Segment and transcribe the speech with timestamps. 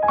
[0.00, 0.08] 皆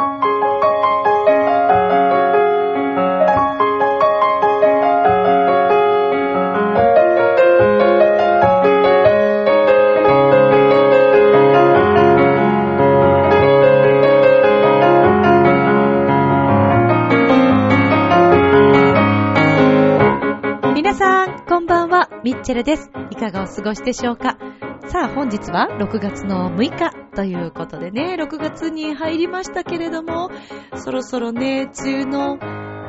[20.94, 22.92] さん、こんばんは、ミッチェルです。
[23.10, 24.38] いかがお過ごしでしょうか？
[24.86, 26.99] さあ、本日は6月の6日。
[27.20, 30.30] ということでね、6月に入りましたけれども、
[30.74, 32.38] そろそろね、梅雨の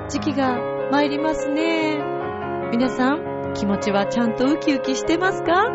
[0.07, 0.57] 時期が
[0.89, 1.97] 参りますね。
[2.71, 5.65] 皆さん、気持ちはちゃんとウキウキしてますか？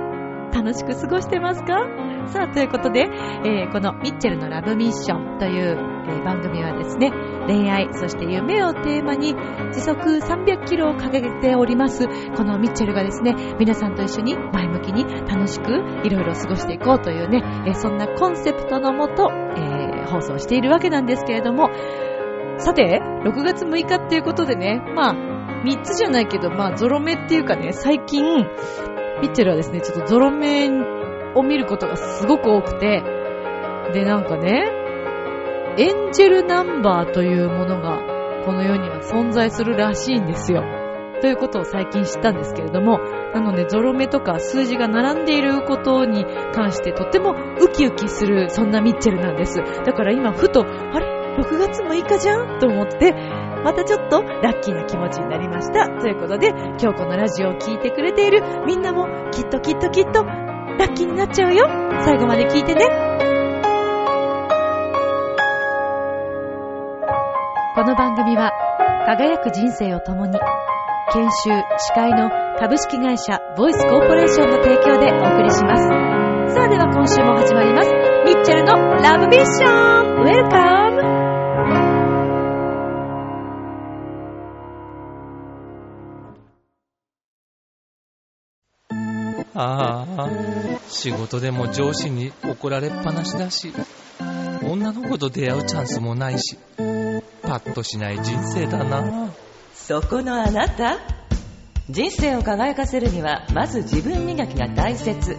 [0.54, 1.84] 楽しく過ごしてますか？
[2.28, 3.00] さあ、ということで、
[3.44, 5.76] えーこのミッチェルのラブミッションという、
[6.08, 7.12] えー番組はですね、
[7.46, 9.34] 恋愛、そして夢をテーマに
[9.72, 15.72] 時速300キロを掲げております、このミッチェルがですね、皆さんと一緒に前向きに楽しく
[16.04, 21.70] いろいろ過ごしていこうというね、えそんなコンセプトのもと、えー放送しているわけなんですけれども、
[22.58, 25.14] さて、6月6日っていうことでね、まあ、
[25.64, 28.24] 3つじゃないけど、まあ、ゾロ目っていうかね、最近、
[29.20, 30.70] ミッチェルはですね、ちょっとゾロ目
[31.34, 33.02] を見ることがすごく多くて、
[33.92, 34.75] で、なんかね、
[35.78, 38.00] エンジェルナンバーというものが、
[38.46, 40.64] この世には存在するらしいんですよ。
[41.20, 42.98] ということを最近知ったんですけれども、
[43.34, 46.24] なのでゾロ目とか数字が並んでいることに
[46.54, 49.58] 関してとてもウキウキする、そんなミッチェルなんです。
[49.58, 51.06] だから今ふと、あれ
[51.38, 52.58] ?6 月6日じゃん？
[52.58, 53.12] と思って、
[53.62, 55.88] またちょっとラッキーな気持ちになりました。
[56.00, 61.66] ということで、今日このラジオを聴いてくれているみんなもきっときっときっとラッキーになっちゃうよ。
[62.02, 63.35] 最後まで聞いてね。
[67.76, 68.52] この番組は
[69.04, 70.38] 輝く人生を共に
[71.12, 75.84] 研修、司会の株式会社ボイスコーポレーションの提供でお送りします。
[76.54, 77.90] さあでは今週も始まります。
[78.24, 81.02] ミッチェルのラブミッションウェルカム
[89.54, 90.30] ああ、
[90.88, 93.74] 仕事でも上司に怒られっぱなしだし、
[94.64, 96.56] 女の子と出会うチャンスもないし、
[97.46, 99.32] パッとしない人生だな。
[99.72, 100.98] そこのあなた。
[101.88, 105.36] 人生を輝かせるにはまず自分磨きが大切。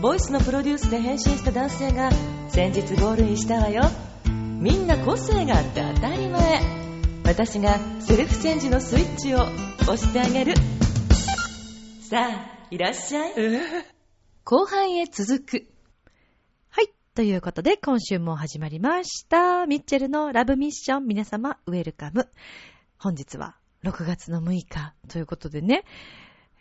[0.00, 2.10] ボイスのプロデュースで変身した男性が
[2.48, 3.82] 先日ゴールインしたわよ。
[4.24, 6.60] みんな個性があって当たり前。
[7.24, 9.38] 私がセルフチェンジのスイッチを
[9.82, 10.54] 押してあげる。
[12.08, 13.32] さあいらっしゃい。
[14.44, 15.52] 後半へ続く。
[15.52, 15.73] はい。
[17.14, 19.66] ということで、今週も始まりました。
[19.66, 21.06] ミッチェルのラブミッション。
[21.06, 22.28] 皆様、ウェルカム。
[22.98, 25.84] 本日は6月の6日ということでね、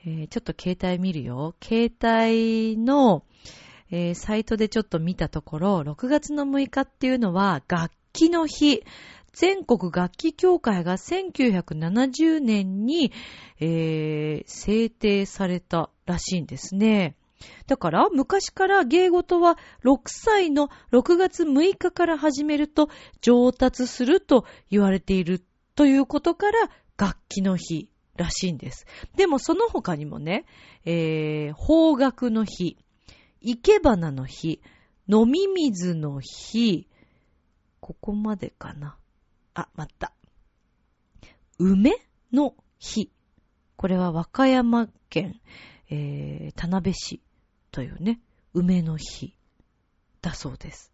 [0.05, 1.55] えーちょっと携帯見るよ。
[1.59, 3.23] 携帯の、
[3.89, 8.83] えーサイトでちょっと見たところ、6月の6日っていうのは楽器の日。
[9.31, 13.11] 全国楽器協会が1970年に、
[13.59, 17.15] えー制定されたらしいんですね。
[17.67, 22.89] だから、昔から芸事は6歳の6月6日から始めると
[23.21, 25.43] 上達すると言われている
[25.75, 28.85] ということから楽器の日らしいんです。
[29.15, 30.45] でもその他にもね、
[30.85, 32.77] えー、方角の日、
[33.41, 34.61] 生け花の日、
[35.07, 36.87] 飲み水の日、
[37.79, 38.97] ここまでかな。
[39.53, 40.13] あ、また。
[41.59, 41.93] 梅
[42.31, 43.11] の日。
[43.75, 45.41] これは和歌山県、
[45.89, 47.21] えー、田辺市
[47.73, 48.21] というね、
[48.53, 49.33] 梅の日
[50.21, 50.93] だそうです。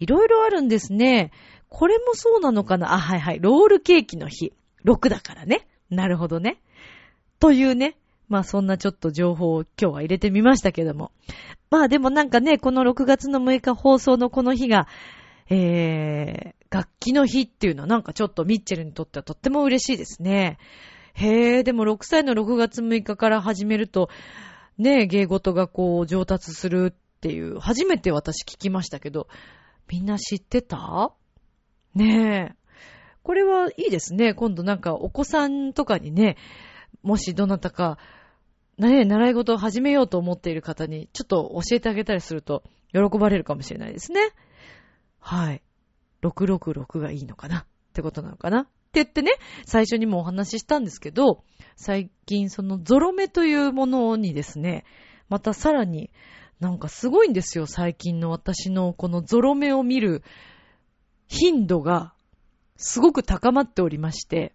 [0.00, 1.30] いろいろあるんですね。
[1.68, 2.94] これもそうなのかな？
[2.94, 3.38] あ、はいはい。
[3.38, 4.54] ロールケーキの日。
[4.84, 5.68] 6だからね。
[5.90, 6.62] なるほどね。
[7.38, 7.96] というね。
[8.28, 11.12] まあそんなちょっと情報を今日は入れてみましたけども。
[11.70, 14.88] まあでもなんかね、この6月の6日放送のこの日が、
[15.50, 20.56] えー、楽器の日っていうのはなんかちょっとミッチェルにとってはとっても嬉しいですね。
[21.12, 24.08] へえ、でも6歳の6月6日から始めると、
[24.78, 29.28] ね、芸事がこう上達するっていう、初めて私聞きましたけど、
[29.88, 31.12] みんな知ってた？
[31.94, 32.56] ねえ。
[33.22, 34.34] これはいいですね。
[34.34, 36.36] 今度なんかお子さんとかにね、
[37.02, 37.98] もしどなたか、
[38.78, 42.62] ね、習い事を始めようと思っている方に、ちょっと教えてあげたりすると、
[42.92, 44.20] 喜ばれるかもしれないですね。
[45.18, 45.62] はい。
[46.22, 47.60] 666がいいのかな？
[47.60, 48.68] ってことなのかな？
[49.00, 49.32] 言ってね、
[49.64, 51.44] 最初にもお話ししたんですけど、
[51.76, 54.84] 最近そのゾロ目というものにですね、
[55.28, 56.10] またさらに
[56.60, 60.22] なんかすごいんですよ、最近の私のこのゾロ目を見る
[61.28, 62.14] 頻度が
[62.76, 64.54] すごく高まっておりまして、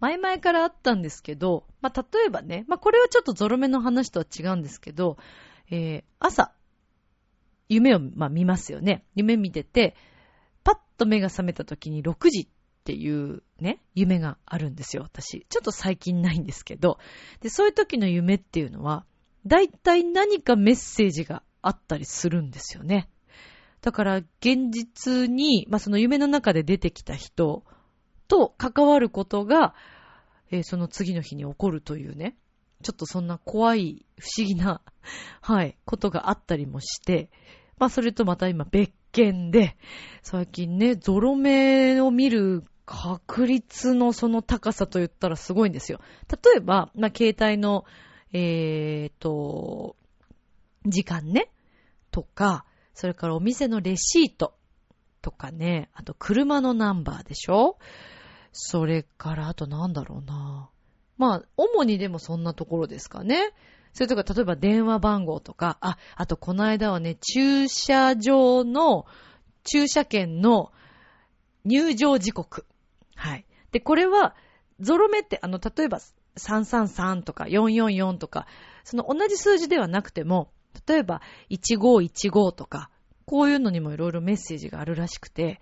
[0.00, 5.18] 前々からあったんですけど、まあ、例えばね、まあ、これはちょっとゾロ目の話とは違うんですけど、
[5.70, 6.52] えー、朝、
[7.68, 9.04] 夢を、まあ、見ますよね。
[9.14, 9.94] 夢見てて、
[10.64, 12.48] パッと目が覚めた時に6時
[12.80, 15.46] っていうね、夢があるんですよ、私。
[15.48, 16.98] ちょっと最近ないんですけど。
[17.40, 19.04] で、そういう時の夢っていうのは、
[19.46, 23.10] だいたい何かメッセージがあったりするんですよね。
[23.82, 27.64] だから、現実に、まあ、その夢の中で出てきた人
[28.28, 29.74] と関わることが、
[30.50, 32.36] えー、その次の日に起こるというね、
[32.82, 34.80] ちょっとそんな怖い、不思議な、
[35.42, 37.30] はい、ことがあったりもして、
[37.78, 39.76] まあ、それとまた今別件で、
[40.22, 46.00] 最近ね、ゾロ目を見る確率のその高さと言ったらすごいんですよ。
[46.28, 47.84] 例えば、まあ、携帯の、
[48.32, 49.96] えーと、
[50.86, 51.50] 時間ね、
[52.10, 52.64] とか、
[52.94, 54.54] それからお店のレシート
[55.22, 57.78] とかね、あと車のナンバーでしょ
[58.52, 60.70] それから、あとなんだろうな。
[61.16, 63.52] まあ、主にでもそんなところですかね。
[63.92, 69.06] それとか、例えば電話番号とか、あ、あとこの間はね、駐車場の、
[69.64, 70.72] 駐車券の
[71.64, 72.66] 入場時刻。
[73.14, 73.44] はい。
[73.72, 74.34] で、これは、
[74.80, 76.00] ゾロ目って、あの、例えば、
[76.36, 78.46] 333とか444とか、
[78.84, 80.50] その同じ数字ではなくても、
[80.86, 81.20] 例えば、
[81.50, 82.90] 1515とか、
[83.26, 85.60] こういうのにもいろいろメッセージがあるらしくて、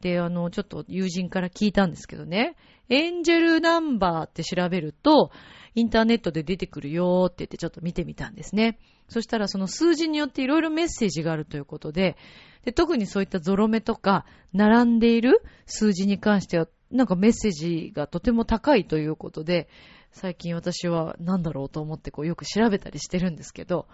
[0.00, 2.56] で、あの、ちょっと友人から聞いたんですけどね、
[2.90, 5.30] エンジェルナンバーって調べると、
[5.74, 8.78] インターネットで出てくるよって言ってちょっと見てみたんですね。
[9.08, 12.16] そしたらその数字によっていろいろメッセージがあるということで、
[12.64, 19.68] で特にそういったゾロ目とか、並んでいる数字に関してはなんかメッセージがとても高いということで、
[20.12, 23.86] 最近私は何だろうと思ってこうよく調べたりしてるんですけど、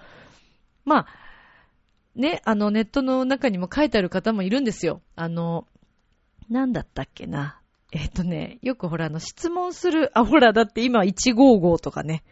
[0.86, 1.06] まあ、
[2.14, 5.02] ね、あのネットの中にも書いてある方もいるんですよ。
[5.14, 5.66] あの、
[6.48, 7.60] なんだったっけな。
[7.92, 12.24] えっ、とね、よくほらあの質問する、 あ、ほらだって今155とかね、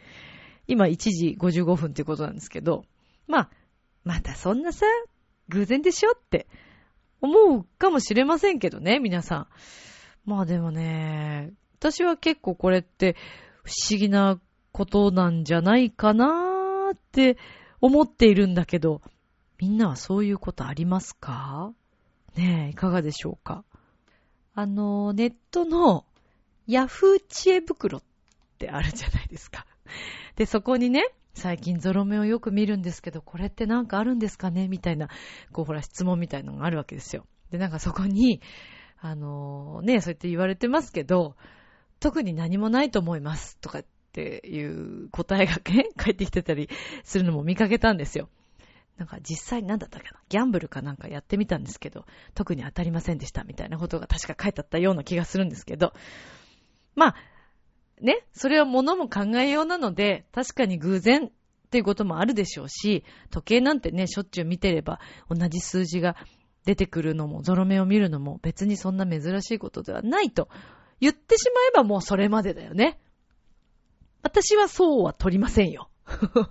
[0.66, 2.84] 今1時55分っていうことなんですけど、
[3.26, 3.50] まあ、
[4.04, 4.86] またそんなさ、
[5.48, 6.46] 偶然でしょって
[7.20, 9.46] 思うかもしれませんけどね、皆さん。
[10.24, 13.14] まあでもね、私は結構これって
[13.62, 14.40] 不思議な
[14.72, 17.36] ことなんじゃないかなーって
[17.80, 19.02] 思っているんだけど、
[19.58, 21.72] みんなはそういうことありますか？
[22.36, 23.64] ねえ、いかがでしょうか？
[24.54, 26.04] あの、ネットの
[26.66, 28.02] ヤフー知恵袋っ
[28.58, 29.66] てあるじゃないですか。
[30.36, 31.04] で、そこにね、
[31.34, 34.68] 最近ゾロ目をよく見るんですけど、これってなんかあるんですかね？
[34.68, 35.08] みたいな、
[35.52, 37.26] こうほら質問みたいなのがあるわけですよ。
[37.50, 38.40] で、なんかそこに、
[39.00, 41.36] あのね、そうやって言われてますけど、
[41.98, 46.68] 特に何もないと思いますとかっていう答えがね、 返ってきてたり
[47.02, 48.28] するのも見かけたんですよ。
[48.96, 50.20] なんか実際なんだったかな？
[50.28, 55.92] ギャンブルかなんかやってみたんですけど、特に当たりませんでしたみたいなことが確か書いてあったような気がするんですけど、
[56.94, 57.14] まあ、
[58.00, 61.30] ね、それは物も考えようなので、確かに偶然っ
[61.70, 66.16] ていうこともあるでしょうし、時計なんてね、しょっちゅう見てれば同じ数字が
[66.64, 70.48] 出てくるのも、ゾロ目を見るのも別にそんな珍しいことではないと
[71.00, 73.00] 言ってしまえばもうそれまでだよね。
[74.22, 75.90] 私はそうは取りませんよ。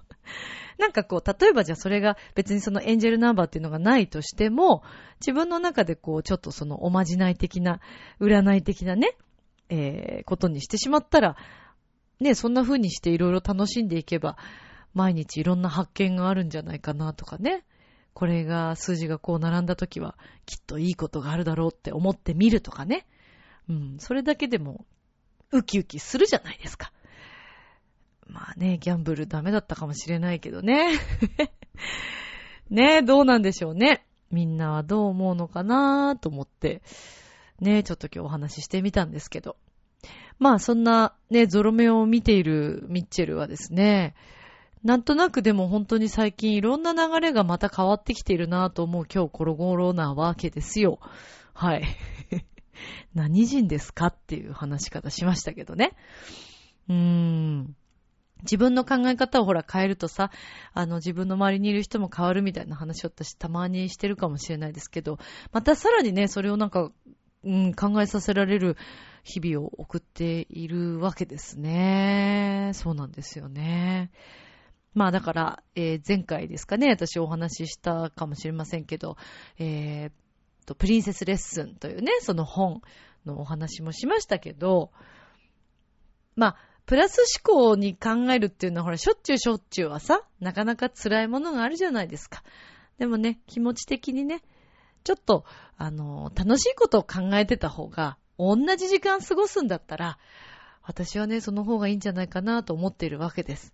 [0.77, 4.83] なんかこう、例えばじゃあそれが別にそのエンジェルナンバーっていうのがないとしても、
[5.19, 7.79] 自分の中でこう、ちょっとそのおまじない的な、
[8.19, 9.17] 占い的なね、
[9.69, 11.35] えー、ことにしてしまったら、
[12.19, 14.37] ね、そんな風にしていろいろ楽しんでいけば、
[14.93, 17.65] 毎日いろんな発見があるんじゃないかなとかね。
[18.13, 20.15] これが、数字がこう並んだ時は、
[20.45, 23.07] きっといいことがあるだろうって思ってみるとかね。
[23.67, 24.85] うん、それだけでも、
[25.51, 26.92] ウキウキするじゃないですか。
[28.33, 30.99] まあね、ギャンブルダメだったかもしれないけどね。
[32.69, 34.06] ねどうなんでしょうね。
[34.31, 36.81] みんなはどう思うのかなと思って、
[37.59, 39.56] ねちょっと今日お話ししてみたんですけど。
[40.40, 44.16] まあそんなね、ゾロ目を見ているミッチェルはですね、
[44.83, 50.99] なんとなくでも本当に最近いろんな流れがまた変わってきているなと思う今日コロゴロなわけですよ。
[51.54, 51.83] はい。
[53.13, 55.95] 何人ですかっていう話し方しましたけどね。
[56.90, 57.75] うーん。
[58.44, 60.31] 自分の考え方をほら変えるとさ、
[60.73, 65.18] あの自分の周りにいる人も変わるみたいな話を私たまにしてるかもしれないですけど、
[65.52, 66.92] またさらにね、それをなんか、
[67.44, 68.78] うん、考えさせられる
[69.23, 72.71] 日々を送っているわけですね。
[72.73, 74.12] そうなんですよね。
[74.94, 79.18] まあだから、えー、前回ですかね、私お話ししたかもしれませんけど、
[79.57, 80.12] えー、
[80.66, 82.81] と、プリンセスレッスンというね、その本
[83.26, 84.92] のお話もしましたけど、
[86.35, 92.44] まあ、プラス思考に考えるっていうのはほら、しょっちゅうしょっちゅうはさ、なかなか辛いものがあるじゃないですか。
[92.97, 94.42] でもね、気持ち的にね、
[95.04, 95.45] ちょっと、
[95.78, 100.18] あの、楽しいことを考えてた方が、同じ時間過ごすんだったら、
[100.81, 103.73] 私はね、その方がいいんじゃないかなと思っているわけです。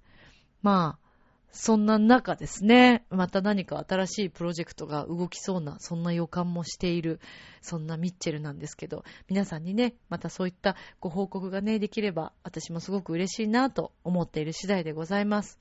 [0.62, 1.09] まあ、
[1.52, 7.20] そんな中ですね、また何か新しいプロジェクトが動きそうな、そんな予感もしている、
[7.62, 15.60] そんなミッチェルなんですけど、皆さんにね、またそういったご報告がね、できれば、私もすごく嬉しいなと思っている次第でございます。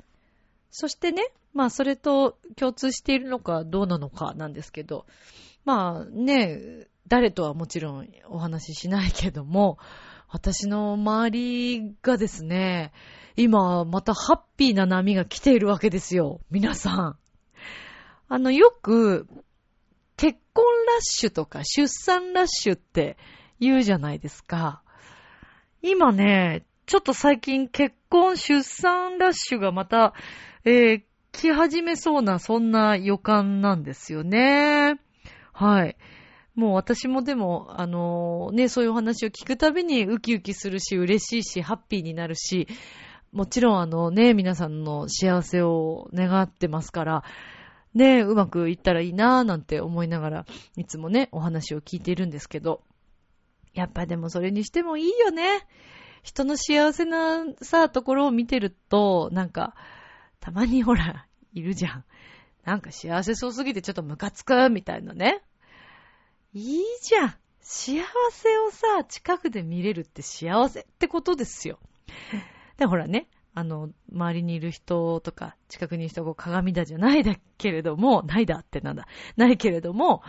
[0.71, 1.23] そしてね、
[1.54, 5.07] まあそれと共通しているのかどうなのかなんですけど、
[5.64, 9.78] まあね、誰とはもちろんお話ししないけども、
[10.30, 12.92] 私の周りがですね、
[13.37, 16.40] 今、またハッピーな波が来ているわけですよ。
[16.50, 17.16] 皆さん。
[18.28, 19.26] あの、よく、
[20.16, 23.16] 結婚ラッシュとか出産ラッシュって
[23.61, 24.82] 言うじゃないですか。
[25.80, 30.14] 今ね、ちょっと最近結婚出産ラッシュがまた、
[30.64, 34.99] えー、来始めそうな、そんな予感なんですよね。
[35.52, 35.97] はい。
[36.59, 42.67] もう私もでも、あのー、ね、そういうお話を聞くたびにウキウキするし、嬉しいし、ハッピーになるし、
[43.31, 47.23] もちろんあのね、皆さんの幸せを願ってますから、
[47.95, 50.47] ね、うまくいったらいいなぁなんて思いながら、
[50.77, 52.83] いつもね、お話を聞いているんですけど、
[53.73, 55.65] やっぱでもそれにしてもいいよね。
[56.25, 59.77] 人の幸せなさ、ところを見てると、なんか、
[60.41, 62.05] たまにほら、いるじゃん。
[62.65, 65.41] なんか幸せそうすぎてちょっとムカつく、みたいなね。
[66.55, 67.35] いいじゃん。
[67.61, 68.02] 幸
[68.33, 71.78] せをさ、近くで見れるって幸せってことですよ。
[72.78, 79.07] で、ほらね、あの、周りにいる人とか、近くにいる人が鏡だじゃないだけれども、ないだってなんだ。
[79.37, 80.23] ないけれども、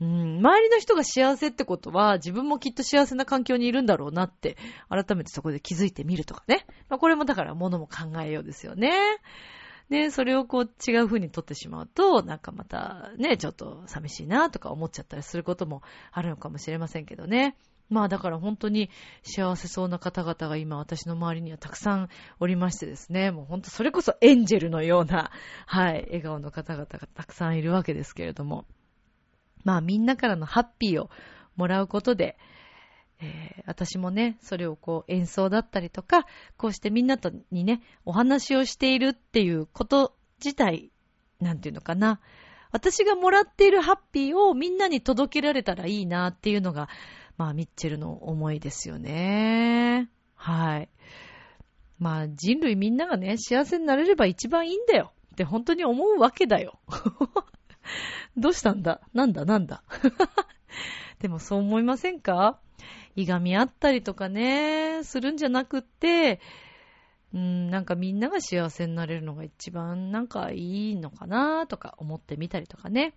[0.00, 4.56] うん、周りの人が幸せってことは、自分もきっと幸せな環境にいるんだろうなって、
[4.88, 6.66] 改めてそこで気づいてみるとかね。
[6.88, 8.92] まあ、これもだから、ものも考えようですよね。
[9.92, 15.82] で、それをこう違う風に取ってしまうと、なんかまたね、ちょっと寂しいなとか思っちゃったりすることも
[16.12, 17.58] あるのかもしれませんけどね。
[17.90, 18.88] まあだから本当に
[19.22, 22.08] 幸せそうな方々が今私の周りにはたくさん
[22.40, 25.30] おりましてですね、もう本当それこそエンジェルのような、
[25.66, 28.64] はい、笑顔の方々がたくさんいるわけですけれども、
[29.62, 31.10] まあみんなからのハッピーを
[31.54, 32.38] もらうことで、
[33.22, 36.26] えー、私もね、それをこう演奏だったりとか、
[36.56, 40.90] こうしてみんなとにね、お話をしているっていうこと自体、
[41.40, 42.20] なんていうのかな。
[42.72, 46.88] 私がもらっているハッピーをみんなに届けられたらいいなっていうのが、
[47.36, 50.08] まあ、ミッチェルの思いですよね。
[50.34, 50.88] はい。
[51.98, 56.80] まあ、人類みんながね、幸せになれれば一番いいんだよって本当に思うわけだよ。
[58.36, 59.00] どうしたんだ？
[59.12, 59.44] なんだ？
[59.44, 59.82] なんだ？
[61.20, 62.58] でもそう思いませんか？
[63.16, 66.40] いがみ合ったりとかね、するんじゃなくって、
[67.34, 73.14] うん、なんかみんなが幸せになれるのが一番なんかいいのかなとか思ってみたりとかね。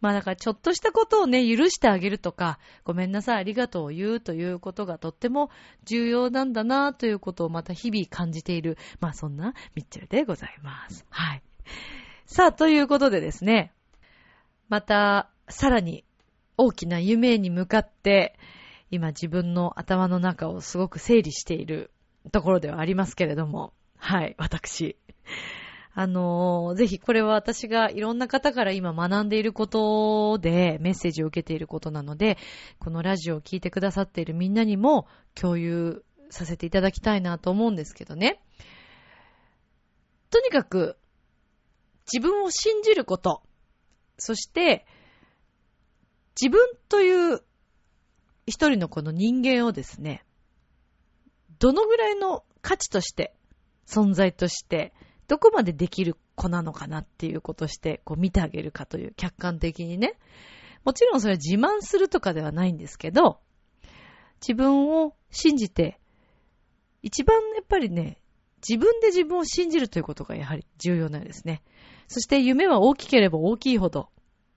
[0.00, 5.50] まあだからちょっとしたことをね、許してあげるとか、ごめんなさい、ありがとうを言うということがとっても
[5.84, 11.04] 重要なんだなということをまた日々感じている、まあそんなミッチェルでございます。
[11.10, 11.42] はい。
[12.26, 13.72] さあ、ということでですね、
[14.68, 16.04] またさらに
[16.56, 18.38] 大きな夢に向かって、
[18.90, 21.90] 今自分の頭の中をすごく整理している
[22.32, 24.96] ところではありますけれども、はい、私。
[25.94, 32.38] あのー、ぜひこれは私がいろんな方から今学んでいることでメッセージを受けていることなので、
[32.78, 38.40] このラジオを聞いてくださっているみんなにも共有させていただきたいなと思うんですけどね。
[40.30, 40.96] とにかく、
[42.12, 43.42] 自分を信じること、
[44.18, 44.86] そして、
[46.40, 47.42] 自分という
[48.48, 50.24] 一人のこの人間をですね、
[51.58, 53.34] どのぐらいの価値として、
[53.86, 54.92] 存在として、
[55.26, 60.18] どこまでできる子なのかなっていうことして、こう見てあげるかという客観的にね。
[60.84, 63.40] もちろんそれは自慢するとかではないんですけど、
[64.40, 66.00] 自分を信じて、
[67.02, 68.18] 一番やっぱりね、
[68.66, 71.62] 自分で自分を信じるということがやはり重要なんですね。
[72.08, 74.08] そして夢は大きければ大きいほど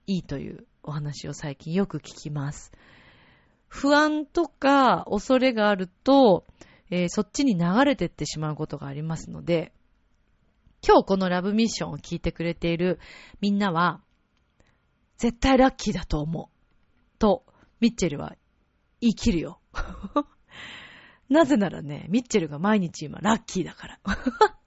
[0.08, 2.72] いいというお話を最近よく聞きます。
[3.72, 6.46] 不安とか恐れがあると、
[6.90, 9.72] えー、そっちに流れてってしまうことがありますので、
[10.86, 13.00] 今日このラブミッションを聞いてくれている
[13.40, 14.02] みんなは、
[15.18, 17.18] 絶対ラッキーだと思う。
[17.18, 17.46] と、
[17.80, 18.36] ミッチェルは
[19.00, 19.62] 言い切るよ。
[21.30, 24.00] なぜならね、ミッチェルが毎日今ラッキーだから。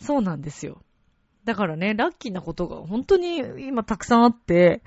[0.00, 0.84] そうなんですよ。
[1.44, 4.82] だからね、ラッキーなことが本当に今たくさんあって、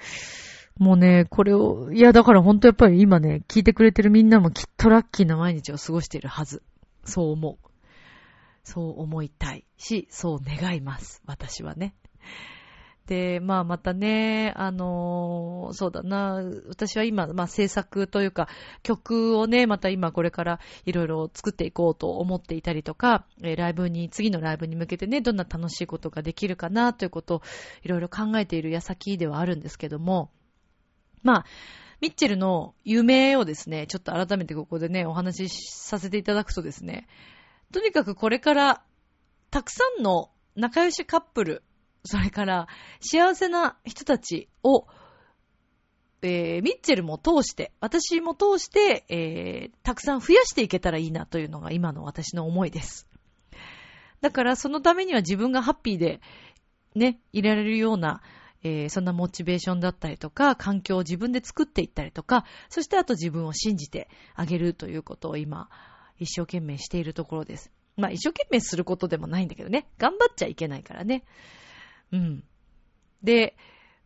[0.77, 6.63] もうね、これを、いや、だから本当やっぱり今ね、聞いてくれてるみんなもきっとラッキーな毎日を過ごしているはず。
[7.05, 7.69] そう思う。
[8.63, 11.21] そう思いたいし、そう願います。
[11.25, 11.95] 私はね。
[13.05, 18.49] で、まあまたね、あのーそうだな、私は今、まあ制作というか、
[18.81, 27.41] 曲をね、また今これからいろいろ作っていこうと思っていたりとか、えライブに、次のライブに向けてね、どんな楽しいことができるかなということを
[27.83, 30.31] いろいろ考えている矢先ではあるんですけども、
[31.25, 31.45] まあ、
[32.01, 37.07] ミッチェルの夢をですね、ちょっと改めてここでね、お話しさせていただくとですね、
[37.73, 38.83] とにかくこれから、
[39.49, 41.63] たくさんの仲良しカップル、
[42.03, 42.67] それから
[43.01, 44.85] 幸せな人たちを、
[46.21, 53.07] えー、ミッチェルも通して、私も通して、えー、たくさん増やしていけたらいいなというのが今の私の思いです。
[54.21, 56.21] だからそのためには自分がハッピーで、
[56.93, 58.21] ね、いられるような、
[58.65, 65.69] えーそんなモチベーションだったりとか、環境を自分で作っていったりとか、そしてあと自分を信じてあげるということを今、
[66.17, 67.71] 一生懸命しているところです。
[67.95, 69.87] まあ一生懸命することでもないんだけどね。
[69.99, 71.23] 頑張っちゃいけないからね。
[72.11, 72.43] うん。
[73.21, 73.55] で、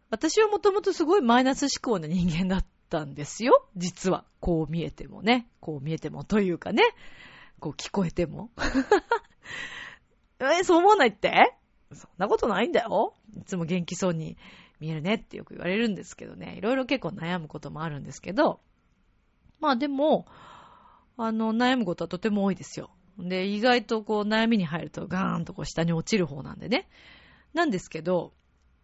[0.10, 3.66] 私はもともとすごいマイナス思考な人間だったんですよ。
[3.78, 4.26] 実は。
[4.42, 5.48] こう見えてもね。
[5.62, 6.84] こう見えてもというかね。
[7.62, 8.50] こう聞こえても。
[10.42, 11.56] え、そう思わないって？
[11.94, 13.14] そんなことないんだよ。
[13.38, 14.38] いつも元気そうに
[14.80, 16.56] 見えるねってよく言われるんですけどね。
[16.58, 18.60] いろいろ結構悩むこともあるんですけど。
[19.60, 20.26] まあでも、
[21.18, 22.90] あの、悩むことはとても多いですよ。
[23.18, 26.88] で、意外とこう悩みに入るとガーンとこう下に落ちる方なんでね。
[27.54, 28.34] なんですけど、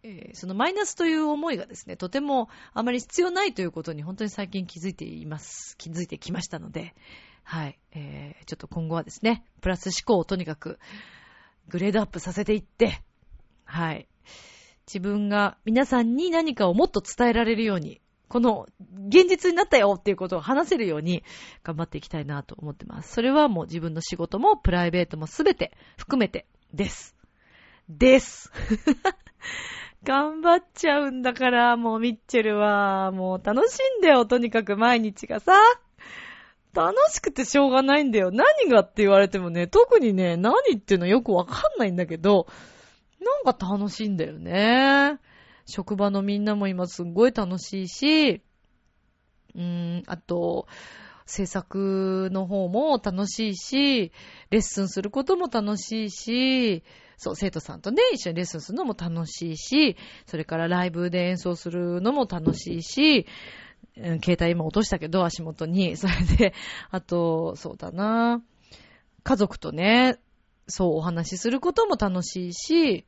[0.02, 5.76] えーそのマイナスという思いがですね、とてもあまり必要ないということに本当に最近気づいています。
[5.78, 6.94] 気づいてきましたので、
[7.42, 7.78] はい。
[7.92, 10.78] えーちょっと今後はですね、プラス思考をとにかく
[11.68, 13.02] グレードアップさせていって、
[13.64, 14.08] はい。
[14.86, 18.66] 自分が皆さんに何かをもっと伝えられるように、この
[19.08, 21.22] 現実になったよっていうことを話せるように
[21.62, 23.12] 頑張っていきたいなと思ってます。
[23.12, 27.16] それはもう自分の仕事もプライベートもすべて含めてです。
[27.88, 28.52] です。
[30.02, 35.52] 頑張っちゃうんだから、もうミッチェルは、もう楽しんでよ、とにかく毎日がさ。
[36.76, 38.30] 楽しくてしょうがないんだよ。
[38.30, 42.46] 何がって言われてもね、特にね、何っていうのよくわかんないんだけど、
[43.44, 45.18] なんか楽しいんだよね。
[45.64, 48.42] 職場のみんなも今すっごい楽しいし、
[49.54, 50.66] うーん、あと、
[51.24, 54.12] 制作の方も楽しいし、
[54.50, 56.84] レッスンすることも楽しいし、
[57.16, 63.26] そう、生徒さんとね、一緒にレッスンするのも楽しいし、それからライブで演奏するのも楽しいし、
[63.96, 65.96] 携帯今落としたけど、足元に。
[65.98, 66.54] それで、
[66.90, 68.42] あと、そうだな。
[69.22, 70.18] 家族とね、
[70.68, 73.06] そうお話しすることも楽しいし、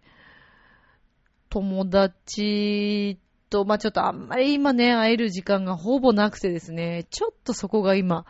[1.50, 3.18] 友達
[3.50, 8.26] と、まあ、ちょっとあんまり今ね、会える時間がほぼなくてですね、ちょっとそこが今、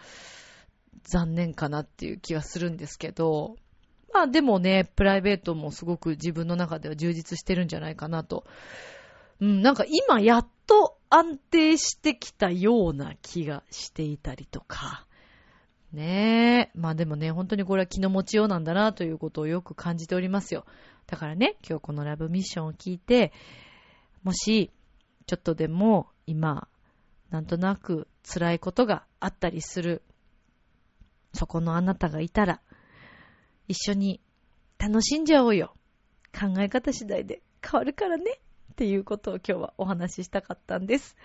[1.05, 3.57] 残念かなっていう気はするんですけど、
[4.13, 8.45] まあでもね、プライベートもすごく自分の中では充実してるんじゃないかなと。
[9.41, 15.07] うん、なんか今やっと安定してきたような気がしていたりとか。
[15.93, 16.79] ねえ。
[16.79, 20.67] まあでもね、本当にこれは気の持ちようなんだなということをよく感じておりますよ。
[21.07, 23.33] だからね、今日このラブミッションを聞いて、
[24.23, 24.71] もし、
[25.27, 26.69] ちょっとでも今、
[27.31, 30.03] なんとなく辛いことがあったりする、
[31.33, 32.61] そこのあなたがいたら、
[33.67, 34.21] 一緒に
[34.79, 35.75] 楽しんじゃおうよ。
[36.39, 38.41] 考え方次第で変わるからね。
[38.79, 41.17] っていうことを今日はお話ししたかったんです。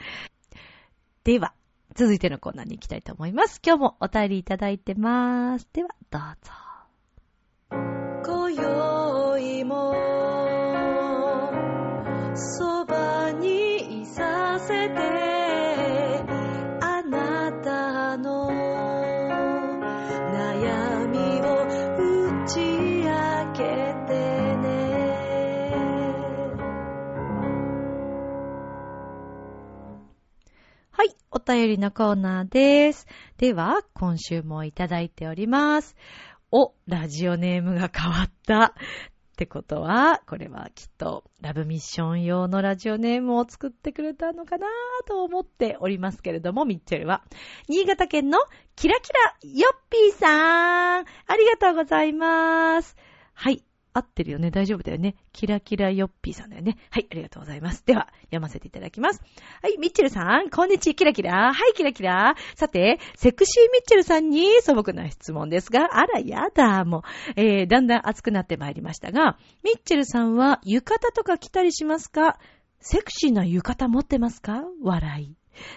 [1.23, 1.53] では、
[1.93, 3.61] 続いてのコーナーに行きたいと思います。
[3.63, 5.67] 今日もお便りいただいてます。
[5.71, 6.51] では、どうぞ。
[8.25, 9.93] 今宵も、
[31.35, 33.07] お便りのコーナーです。
[33.37, 35.95] では、今週もいただいております。
[36.51, 38.65] お、ラジオネームが変わった。
[38.65, 44.67] ってことは、これはきっとラブミッション用のラジオネームを作ってくれたのかな
[45.07, 47.23] と思っておりますけれども、ミッチェルは、
[47.67, 48.37] 新潟県の
[48.75, 52.95] キラキラヨッピーさーん、ありがとうございます。
[53.33, 53.63] はい。
[53.93, 54.51] 合ってるよね。
[54.51, 55.15] 大丈夫だよね。
[55.31, 56.77] キラキラヨッピーさんだよね。
[56.89, 57.07] はい。
[57.11, 57.85] ありがとうございます。
[57.85, 59.21] では、読ませていただきます。
[59.61, 59.77] はい。
[59.77, 60.93] ミッチェルさん、こんにちは。
[60.95, 61.53] キラキラ。
[61.53, 62.35] はい、キラキラ。
[62.55, 67.01] さて、セクシーミッチェルさんに素朴な質問ですが、あら、やだ、もう、
[67.35, 72.39] えー、だんだん熱くなってまいりましたが、ミッチェルさんは浴衣とか着たりしますか？
[72.79, 74.63] セクシーな浴衣持ってますか？
[74.81, 75.35] 笑い。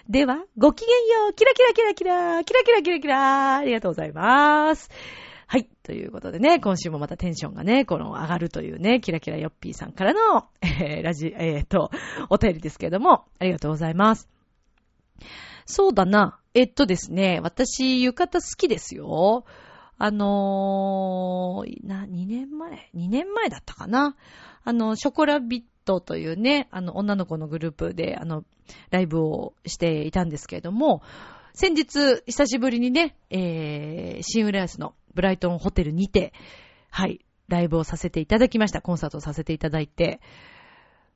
[0.09, 0.89] では、ごきげん
[1.23, 1.33] よう。
[1.33, 2.43] キラキラキラキラ。
[2.43, 3.57] キラキラキラキラ。
[3.57, 4.89] ありがとうございます。
[5.49, 5.69] はい。
[5.81, 11.89] ということでね、今週もまたテンションがね、この上がるというね、キラキラヨッピーさんからの、えー、ラジ、えー、と、
[12.29, 14.27] お便りですけれども、ありがとうございます。
[15.65, 16.37] そうだな。
[16.53, 19.45] えっとですね、私、浴衣好きですよ。
[19.97, 24.17] あのー、な、2年前 ?2 年前だったかな？
[24.65, 28.43] あの、ショコラビットというね、あの、女の子のグループで、あの、
[28.91, 31.03] ライブをしていたんですけれども、
[31.53, 36.31] 先日、久しぶりにね、えー、シンウライスのブライトンホテルにて、
[36.91, 38.81] はい、ライブをさせていただきました。
[38.81, 40.21] コンサートをさせていただいて、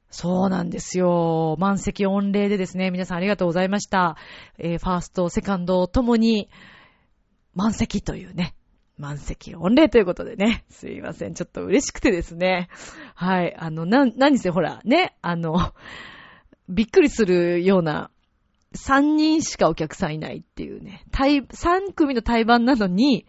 [0.10, 1.56] そうなんですよ。
[1.60, 4.18] 満席御礼でですね、皆さんありがとうございました。
[4.58, 6.50] えー、ファースト、セカンドともに、
[7.54, 8.56] 満席というね、
[8.98, 11.36] 満席御礼ということでね、すいません。
[11.36, 12.70] ちょっと嬉しくてですね。
[13.14, 13.56] はい。
[13.56, 15.74] あの、な、何せほら、ね、あの、
[16.68, 18.10] びっくりするような、
[18.76, 23.26] 3人しかお客さんいないっていうね、対、3組の対バンなのに、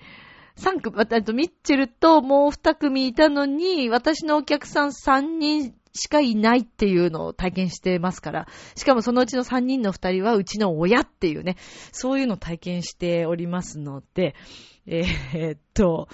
[0.56, 11.56] 3組、あとミッチェルともう2組いたのに、私のお客さん3人しかいないっていうのを体験してますから、しかもそのうちの3人の2人はうちの親っていうね、
[11.92, 14.34] そういうのを体験しておりますので、
[14.86, 16.08] えー、っと、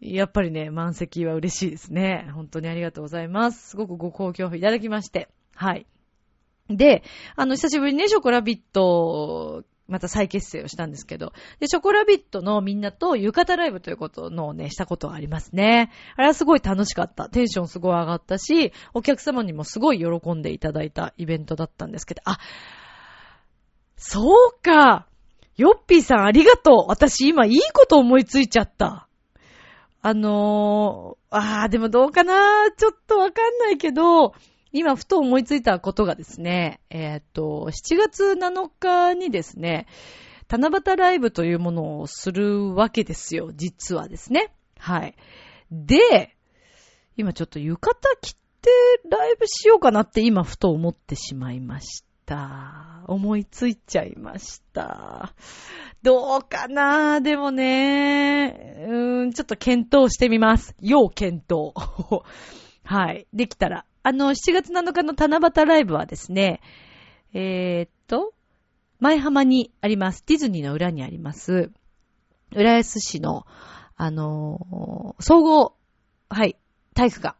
[0.00, 2.28] やっぱりね、満席は嬉しいですね。
[2.34, 3.70] 本当にありがとうございます。
[3.70, 5.28] すごくご好評いただきまして。
[5.54, 5.86] はい。
[6.68, 7.02] で、
[7.36, 15.90] あの、久しぶりにね、ショコラビット、また再結成をしたんですけど、で、ショコラビットのみんなと浴衣ライブということのをね、したことがありますね。
[16.16, 17.28] あれはすごい楽しかった。
[17.28, 22.38] テンションすごい上がったし、お客様にもすごい喜んでいただいたイベントだったんですけど、あ、
[23.96, 25.06] そうか
[25.56, 29.08] ヨッピーさんありがとう私今いいこと思いついちゃった。
[30.06, 34.34] あのー、あー、でもどうかなちょっとわかんないけど、
[34.76, 39.86] 今、ふと思いついたことがですね、えーっと、7月7日にですね、
[40.50, 44.52] 七夕ライブというものをするわけですよ、実はですね。
[44.76, 45.14] はい。
[45.70, 46.36] で、
[47.16, 48.70] 今ちょっと浴衣着て
[49.08, 53.04] ライブしようかなって今ふと思ってしまいました。
[53.06, 55.34] 思いついちゃいました。
[56.02, 57.20] どうかな？
[57.20, 60.74] でもね、うーん、ちょっと検討してみます。
[60.80, 61.74] 要検討。
[62.82, 63.28] はい。
[63.32, 63.84] できたら。
[64.06, 66.60] あの、7月7日の七夕ライブはですね、
[67.32, 68.34] えー、っと、
[69.00, 70.22] 前浜にあります。
[70.26, 71.72] ディズニーの裏にあります。
[72.54, 73.46] 浦安市の、
[73.96, 75.74] あのー総合、
[76.28, 76.56] はい、
[76.92, 77.36] 体育館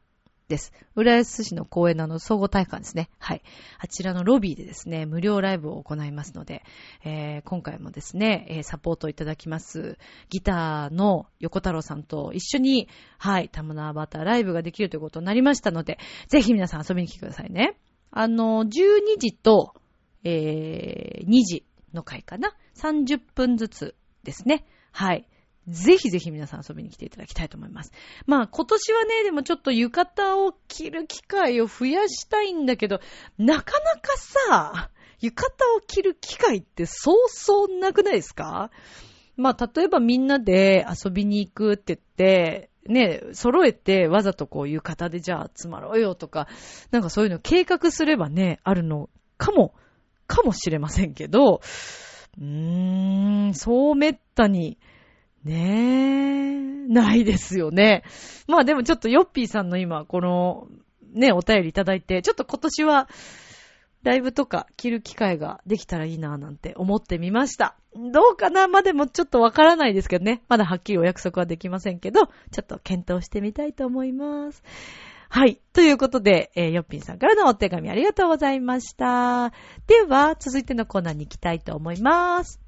[0.54, 0.72] です。
[0.94, 3.10] 浦安市の公園のあの、総合体育館ですね。
[3.18, 3.42] はい。
[3.80, 6.62] あちらのロビーでですね、無料ライブを行いますので、
[7.04, 9.98] えー今回もですね、えーサポートいただきます、
[10.30, 12.88] ギターの横太郎さんと一緒に、
[13.18, 17.76] はい、玉縄バターライブができるということになりましたので、ぜひ皆さん遊びに来てくださいね。
[18.12, 19.74] あの、12時と、
[20.22, 24.64] えー、2時の回かな？30分ずつですね。
[24.92, 25.26] はい。
[25.68, 27.92] ぜひぜひ皆さん遊びに来ていただきたいと思います。
[28.27, 33.00] まあ今年はね、でもちょっと浴衣を着る機会を増やしたいんだけど、
[33.38, 38.70] なかなかさ、浴衣を着る機会ってそうそうなくないですか？
[39.37, 46.46] まあ例えばみんなで遊びに行くって言って、ね、揃えてわざとこう浴衣でじゃあ集まろうよとか、
[46.90, 49.74] なんかそういうの計画すればね、あるのかも、
[50.27, 51.62] かもしれませんけど、
[52.38, 54.79] うーん、そうめったに、
[55.44, 58.02] ねえ、ないですよね。
[58.48, 60.68] まあでもちょっとヨッピーさんの今、この、
[61.12, 63.09] ね、お便りいただいて、ちょっと今年は、
[64.02, 67.74] ライブとか着る機会ができたらいいなぁなんて思ってみました。
[67.94, 68.68] どうかな？
[68.68, 70.42] ま、でもちょっとわからないですけどね。
[70.48, 72.30] まだはっきりお約束はできませんけど、ちょ
[72.61, 74.62] っと検討してみたいと思います。
[75.30, 75.59] はい。
[75.72, 79.52] ということで、ヨッピンさんからのお手紙ありがとうございました。
[79.87, 82.61] では、続いてのコーナーに行きたいと思います。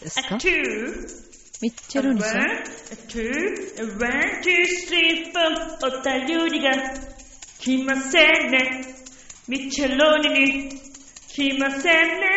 [0.00, 0.36] ですか？
[1.60, 2.40] ミッチェルニさん
[5.82, 6.70] お便りが
[7.58, 8.94] 来ませんね。
[9.48, 10.70] ミッチェロニに
[11.28, 12.28] 来ませんね。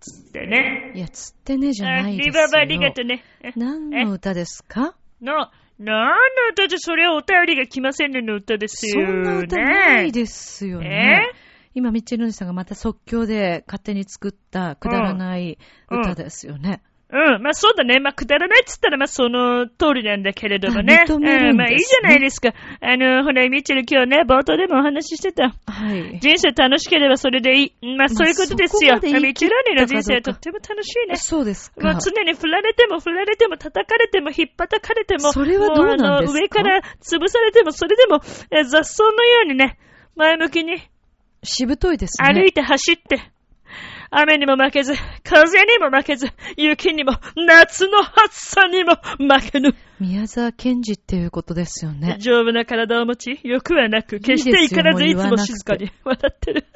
[0.00, 0.92] つってね。
[0.94, 2.32] いや、つってねじゃあないですよ。
[2.32, 3.22] リバーバーありがとね。
[3.44, 4.96] え何の歌ですか？
[5.20, 6.16] な、なんの
[6.52, 9.06] 歌でそれはお便りが来ませんねの歌ですよ。
[9.06, 11.30] そんな歌ないですよね。
[11.74, 15.58] 今、ミッチェルンさんがまた即興で勝手に作ったくだらない
[15.90, 16.82] 歌ですよね。
[17.10, 18.00] うん、まあそうだね。
[18.00, 21.06] まあくだらないっつったらまあその通りなんだけれどもね。
[21.08, 22.52] あ認めるんですねうんまあいいじゃないですか。
[22.82, 25.54] あの、ほら、ミッチェル今日ね、冒頭でもお話ししてた。
[25.64, 26.20] はい。
[26.20, 27.96] 人生楽しければそれでいい。
[27.96, 28.96] まあそういうことですよ。
[28.96, 31.16] まで言いミッチェル兄の人生切ったかどうかとっても楽しいね。
[31.16, 31.92] そうですか。
[31.92, 36.04] もう常に振られても振られても叩かれても引っ叩かれても、それはどうなんですか？
[36.04, 39.78] もうあの上から潰されてもそれでもえ雑草のようにね、
[40.14, 40.76] 前向きに
[41.42, 42.34] しぶといですね。
[42.34, 43.20] 歩いて走って、
[44.10, 49.74] 雨にも負けず、風にも負けず、雪にも、夏の暑さにも負けぬ。
[50.00, 52.16] 宮沢賢治っていうことですよね。
[52.18, 56.66] 丈夫な体を持ち、欲はなく、決して怒らずいつも静かに笑ってる。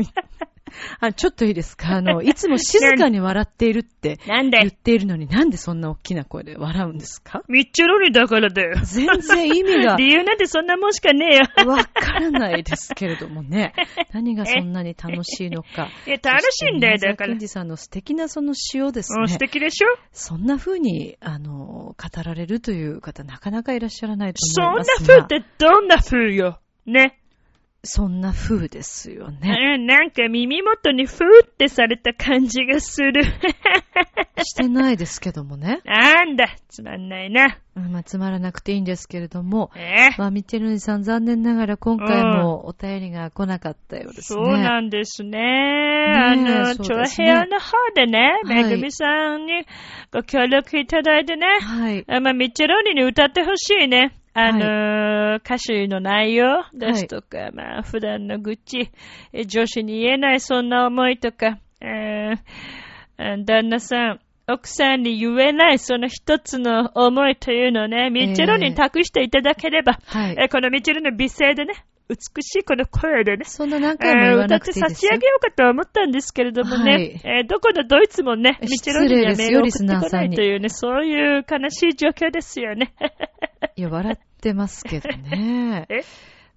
[1.00, 1.96] あ、ちょっといいですか？
[1.96, 7.42] あの、いつも静かに笑っているって なん言っでているのになんでそんな大きな声で笑うんですか？
[7.48, 8.76] ミッチェロリだからだよ。
[8.84, 11.42] 全然意味が 理由なんてそんなもんしかねえよ。
[11.70, 13.72] わからないですけれどもね。
[14.12, 15.88] 何がそんなに楽しいのか。
[16.06, 17.38] いや、楽しいんだよ、だからケン。
[17.38, 19.88] ジさんの素敵なその詩をですうん、ね素、敵でしょ？
[20.12, 25.24] そんな風に、あの、語られるという方、なかなかいらっしゃらないとそんな思いますが。
[25.24, 26.58] 風ってどんな風よ？
[26.86, 27.19] ね。
[27.82, 29.76] そんな風ですよね。
[29.76, 33.22] うんなんか耳元にふーってされた感じがする。
[34.44, 35.80] してないですけどもね。
[35.84, 37.58] なんだ、つまんないな。
[37.76, 44.44] うんまあ、つまらなくていいんですけれども、えまあ、ミッチェさん、残念ながら今回もお便りが来なかったようですね。
[44.44, 45.38] そうなんですね。
[45.38, 49.64] あの、チョアヘアの方でね、はいめぐみさんに
[50.12, 52.04] ご協力いただいてね、はい。
[52.08, 54.19] あまあ、ミッチェローニに歌ってほしいね。
[54.32, 58.90] あの歌詞の内容ですとか、まあ、普段の愚痴、
[59.32, 62.34] え女子に言えないそんな思いとか、え
[63.18, 70.36] 旦那さん、奥さんに言えないその一つの思いというのをね、ミッチェローニに託していただければ、はい。
[70.38, 71.74] えーこのミッチェローニの美声でね、
[72.10, 75.26] 美しいこの声でね、そんな何回も言わなくていいですよえー歌って差し上げ。
[75.28, 82.94] ようかと思ったんですけれどもね、はいえーどこのドイツもね、ミッチェローニにはメールを送ってこなんいというね、そういう悲しい状況ですよね。
[83.76, 85.86] いや、笑ってますけどね。
[85.90, 86.00] え？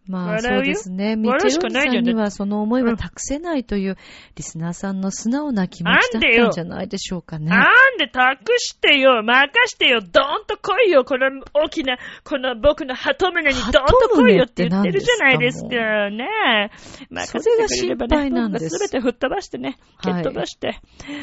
[0.07, 1.15] まあそうですね。
[1.15, 2.03] ミッ笑うしチェロかないじゃん。
[2.03, 3.97] ンさんにはその思いは託せないという
[4.35, 7.47] リスナーさんの素直な気持ちだったんじゃないでしょうかね。
[7.47, 15.69] なんで託してよ、任してよ、どーんと来いよ、この大きな、この僕の鳩胸にどーんと来いよって言ってるじゃないですか。
[15.69, 16.71] ね。
[17.09, 18.65] 任せてくれればね、なんです。
[18.65, 20.21] 僕がすべて吹っ飛ばしてね、蹴はい。
[20.21, 20.79] っ飛ばして、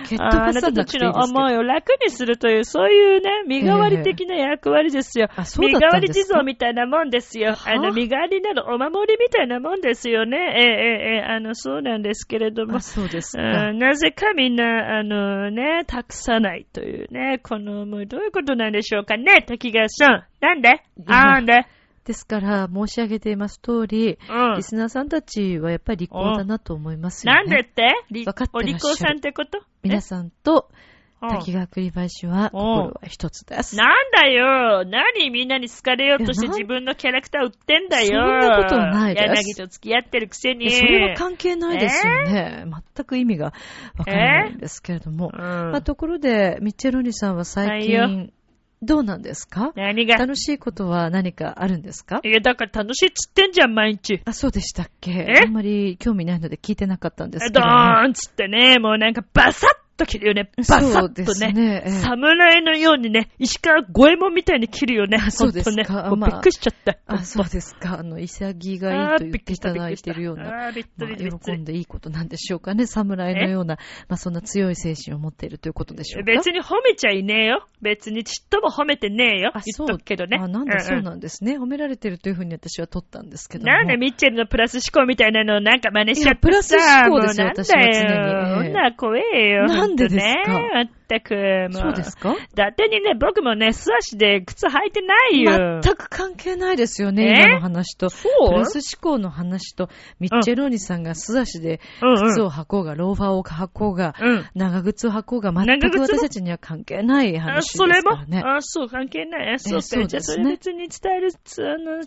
[0.08, 5.28] 蹴っ飛ああなたたちの思いを楽にするという、そういうね、身代わり的な役割ですよ。
[5.36, 7.56] あそう身代わり地蔵みたいなもんですよ。
[7.66, 7.90] あの、はあ。
[7.92, 10.36] 身代わりになるお守りみたいなもんですよね。
[10.38, 12.80] ええええええあの、そうなんですけれどもあ、。
[12.80, 20.24] そうですなぜかみんな、あのね、託さないというね、この思い、どういうことなんでしょうかね、滝川さん。
[20.40, 20.68] なんで？
[20.68, 21.66] やなんで？
[22.04, 24.62] ですから、申し上げています通り、うんリ。
[24.62, 27.38] スナーさんたちはやっぱり利口だなと思いますよね。
[27.40, 27.82] なんでって？
[28.10, 29.60] り分かっておらっしゃる利口さんってこと？
[29.82, 30.74] 皆さんとえ
[31.20, 33.76] 滝川栗林は心は一つです。
[33.76, 34.84] なんだよ。
[34.86, 38.06] 何みんなに好かれようとして自分のキャラクター売ってんだよ。
[38.06, 39.26] そんなことはないです。
[39.26, 40.70] 柳と付き合ってるくせに。
[40.70, 42.64] それは関係ないですよね。
[42.94, 43.52] 全く意味が
[43.98, 45.30] わからないんですけれども。
[45.32, 45.40] うん。
[45.40, 48.32] まあ、ところで、ミッチェロニさんは最はい近、
[48.82, 49.72] どうなんですか？
[49.76, 50.16] 何が？
[50.16, 52.20] 楽しいことは何かあるんですか？
[52.24, 54.22] いや、だから楽しいっつってんじゃん、毎日。
[54.24, 55.10] あ、そうでしたっけ？
[55.28, 55.42] え？
[55.44, 60.50] あんまり興味ないので聞いてなかったんですけドど、ーンっつってね、もうなんかバサッと切るよね。
[60.56, 61.34] バサそうでッとね。
[61.34, 61.82] すね。
[61.86, 65.18] ええ侍のようにね、石川五右衛門みたいに切るよね。
[65.20, 65.84] あ そうですね。
[65.86, 66.98] びっくりしちゃった。
[67.06, 67.98] あ、そうですか。
[67.98, 72.86] あの、潔がいいと言っていただいているような、あ喜んでいいことなんでしょうかね。
[72.86, 73.76] 侍のような、
[74.08, 76.32] まあ、そんな強い精神を持っているということでしょうか。
[76.32, 77.66] 別に褒めちゃいねえよ。
[77.82, 79.52] 別にちっとも褒めてねえよ。
[79.54, 80.38] あ、言そうけどね。
[80.40, 81.58] あ、なんだ、そううなんですね。
[81.58, 83.70] 褒められてるというふうに私は取ったんですけども。
[83.70, 86.50] なんでミッチェルのプラス思考みたいなのをなんか真似しちゃってさ。
[86.50, 89.66] いやプラス思考ですよ私は常にええ女怖えよ。
[89.90, 90.52] なんでですか？
[90.74, 91.34] まったく、
[91.72, 91.82] もう。
[91.82, 92.32] そうですか？
[92.34, 95.80] 伊達にね、僕もね、素足で靴履いてないよ。
[95.82, 97.42] 全く関係ないですよね、え？
[97.42, 98.08] 今の話と。
[98.10, 98.48] そう？
[98.48, 104.46] プラス思考の話と、ミッチェローニさんが素足でうんうん靴を履こうが、ローファーを履こうが、うん。
[104.54, 108.42] 長靴を履こうが、全く私たちには関係ないあ、話ですそれもからね。
[108.44, 109.54] あ、そう、関係ない。
[109.54, 109.82] あ、そうか。
[109.82, 112.02] そうじゃあ、ですねそれ別に伝える、つあの、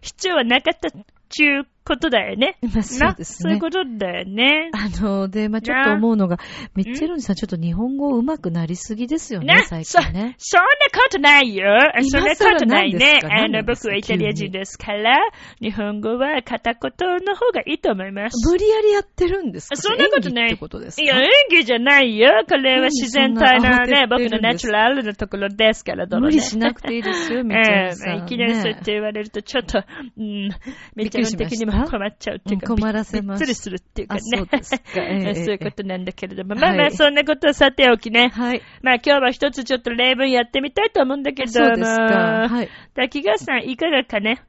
[0.00, 0.90] 必要はなかった、
[1.30, 2.58] ちゅうことだよね。
[2.62, 4.70] まあそうですねなそういうことだよね。
[4.72, 6.38] あの、で、まあちょっと思うのが、
[6.76, 10.34] ミッチェロニさんちょっと日本語上手くなりすぎですよね、な最そ、近ね。
[10.38, 11.66] そんなことないよ。
[12.02, 13.20] そんなことないね。
[13.24, 15.16] あの、僕はイタリア人ですから、
[15.60, 16.90] 日本語は片言
[17.24, 18.50] の方がいいと思います。
[18.50, 19.76] 無理やりやってるんですか？
[19.76, 22.44] そんなことないいや、演技じゃないよ。
[22.48, 28.14] これは自然体なね、僕のナチュラルなところですから、どうもね無理しなくていいですよ、ミッチェロニさん。
[28.14, 29.82] ええいきなりそうやって言われると、ちょっと、
[30.16, 30.48] うん、
[30.94, 34.20] めっちゃ論的にも困っちゃうっていうか、うん困らせますびっくりするっていうかね。
[34.34, 36.54] あそうですかええ そういうことなんだけれども。
[36.54, 38.28] ええまあまあ、はいそんなことはさておきね。
[38.28, 38.62] はい。
[38.82, 42.48] まあ今日は一つちょっと例文やってみたいと思うんだけど、そうですか。
[42.48, 42.68] はい。
[42.94, 44.42] 滝川さんいかがかね？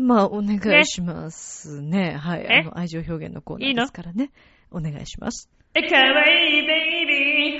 [0.00, 2.16] まあ、お願いしますね。
[2.18, 2.46] はい。
[2.48, 4.30] えあの、愛情表現のコーナーですからね。
[4.70, 5.50] お願いします。
[5.74, 6.95] え、かわいいベイ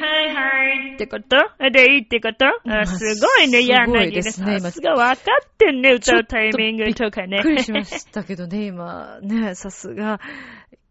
[0.07, 1.37] はいはいってこと？
[1.71, 2.45] でいいってこと？
[2.65, 4.11] まああすごいね、柳ね。
[4.11, 7.39] ですねさすが分かってんね、歌うタイミングとかね。
[7.39, 10.21] びっくりしましたけどね、今、ね、さすが、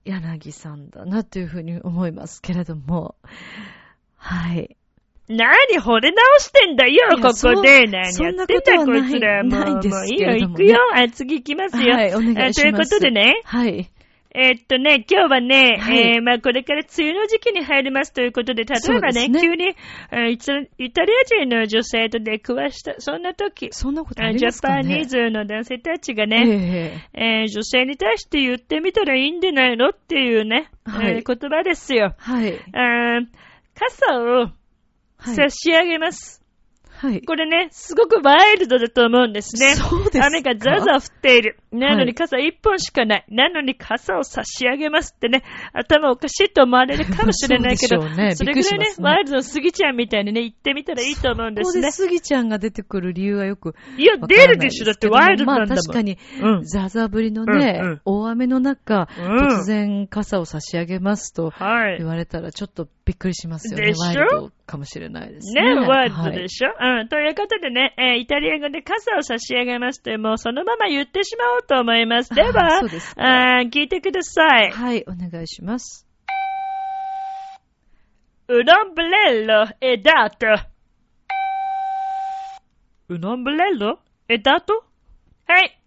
[0.03, 3.15] 柳さんだなというふうに思いますけれども。
[4.17, 4.75] はい。
[5.27, 5.39] 何
[5.79, 7.87] 惚れ直してんだよ、ここで。
[7.87, 9.43] なやってんだ、ことはないこいつら。
[9.43, 10.77] もう、ないんですもういいよ、けれどもね行くよ。
[10.93, 11.93] あ、次行きますよ。
[11.95, 12.59] はい、お願いします。
[12.59, 13.89] あということでね、はい。
[14.37, 19.75] えーっとね、今日はね、はいえー、まあこれから梅雨の時期に入りますということで、例えばね、ね急に、
[20.11, 24.73] えーイタリア人の女性と出くわした、そんな時、そんなことああジャりますかね？
[24.75, 32.13] パニーズの男性たちがえね、ええー女性に対して言ってみたらいいんじゃないのっていうね、はいえー言葉ですよ。
[32.17, 32.59] はい。
[33.73, 34.51] 傘を
[35.17, 35.35] はい。
[35.35, 36.41] 差し上げます。
[36.97, 37.21] はい。
[37.21, 39.75] これね、すごくワイルドだと思うんですね。
[39.75, 40.27] そうですか？
[40.27, 41.57] 雨がザーザー降っている。
[41.79, 43.25] なのはいに傘一本しかない。
[43.29, 54.85] なのに傘を差し上げますってね、頭おかしいと思われるかもしれないけど、そねそれぐらいねねワイルドのスギちゃんみたいにね、言ってみたらいいと思うんでねここですスギちゃんが出てくる理由はよくいや、出るでしょ。
[54.85, 55.69] だってワイルドなんだもん。
[55.69, 62.07] まあ確かに、うんザーザー降りのね、うんうん大雨の中、うん突然傘を差し上げますとはい言。
[62.07, 63.87] われたらちょっとびっくりしますよね。
[63.87, 64.05] でしょ？
[64.05, 65.75] ワイルドかもしれないですね。
[65.75, 67.07] ね、ワイルドはいでしょ、うん。
[67.07, 72.33] ということでね、えーイタリア語で傘を差し上げますと、もうそのまま言ってしまおうと思います。
[72.33, 72.99] であはそうで
[73.71, 74.71] 聞いてください。
[74.71, 76.07] はい、お願いします。
[78.47, 80.45] Un ombrello è dato.
[83.09, 84.83] Un ombrello è dato?
[85.47, 85.81] はい。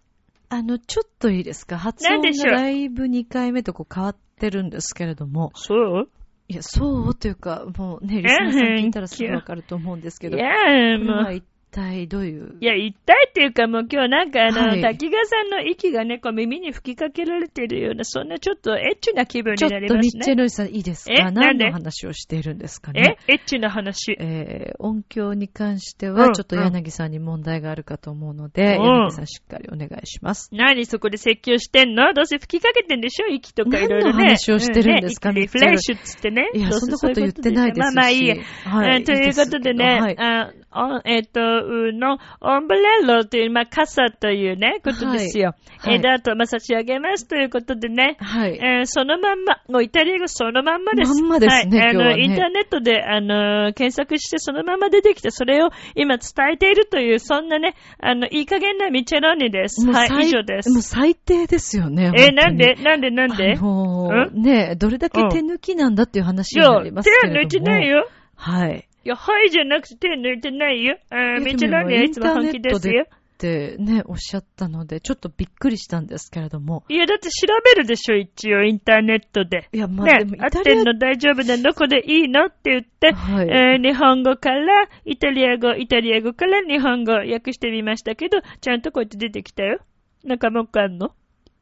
[0.49, 1.77] あの、ちょっといいですか？
[1.77, 5.51] 発音がだいぶ2回目とこう変わってるんですけれども。
[5.55, 6.09] そう？
[6.49, 7.15] いや、そう？
[7.15, 10.37] というか、もうね、リスナーさん聞いたらすぐわかると思うんですけど。
[10.37, 11.17] いやこー、もう。
[11.19, 12.55] れは一体どういう？
[12.59, 20.39] いや、言いたいっていうかもう今日なんかあの、はい滝川さんの息がね、こう耳に吹きかけられているような、そんなちょっとエッチな気分ちょっになりますとミッチェね。
[20.39, 21.13] ロイさんいいですか？
[21.13, 21.23] え？
[21.23, 21.41] なんで？
[21.41, 23.01] 何の話をしているんですかえ？
[23.01, 24.15] ねエッチな話。
[24.19, 30.49] えー、音響に関してうんはちょっと柳さんに問題があるかと思うので、うん柳さんしっかりお願いします。
[30.53, 32.13] 何そこで説教してんの？
[32.13, 33.27] どうせ吹きかけてんでしょ？
[33.27, 34.11] 息とかいろいろね。
[34.13, 35.29] 何の話をしてるんですか？
[35.29, 36.49] うね、リフレッシュっつってね。
[36.53, 37.95] いや、そんなこと言ってないですし。
[37.95, 38.35] まあまあいいや。
[38.65, 39.01] はい。
[39.01, 40.15] えーということでね、はい。
[40.19, 45.55] ああえっ、と、うの、オンブレロという、まあ、傘というね、ことですよ。
[45.79, 48.59] はいえー、で、あと、まあ、差し上げますということでね、はい。
[48.61, 51.21] えーそのまんま、もうイタリア語そのまんまです。
[51.21, 59.85] まんまですねはい、あの、インターネットで、あの、検索してそのまま出てきて、それを今伝えているという、そんなね、あの、いい加減なミチェローニです。
[59.89, 60.71] はい、以上です。
[60.71, 62.11] もう最低ですよね。
[62.15, 63.53] えー本当になんでなんでなんで？
[63.57, 67.39] あのーねどれだけ手抜きなんだっていう話になりますけ手れども。
[67.39, 67.87] は抜いてない。
[67.87, 68.07] よ。
[68.35, 68.88] はい。
[69.09, 70.95] いや、はいじゃなくて手抜いてないよ。
[71.09, 73.07] あーミチェローニはいつも本気ですよ。
[73.09, 76.83] ってね、おっしゃったので、ちょっとびっくりしたんですけれども。
[76.89, 79.67] いや、だって調べるでしょ、一応、インターネットで。
[79.71, 89.79] いや、まあ、でもイタリアってんの大丈夫なのこれいいのって言って、はいえー日本語からイタリア語、イタリア語から日本語訳してみましたけど、ちゃんとこうやって出てきたよ。
[90.23, 91.15] なんかもう一個あんの？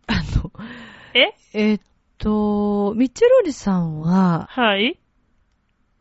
[0.07, 0.51] あの、
[1.13, 1.31] え？
[1.53, 1.81] えーっ
[2.17, 4.99] と、ミッチェロリさんは、はい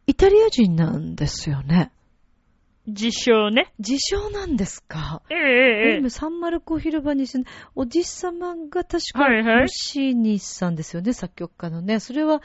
[0.09, 1.91] イタリア人なんですよね。
[2.87, 3.73] 自称ね。
[3.81, 5.21] 自称なんですか？
[5.31, 11.99] ええええ今、サンマルコ広場に住んで、おじさまが確か、はいはいムシニさんですよね、作曲家のね。
[11.99, 12.41] それは